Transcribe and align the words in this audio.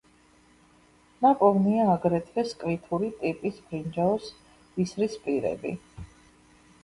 ნაპოვნია 1.25 1.83
აგრეთვე 1.95 2.45
სკვითური 2.53 3.11
ტიპის 3.19 3.59
ბრინჯაოს 3.67 4.31
ისრისპირები. 4.85 5.75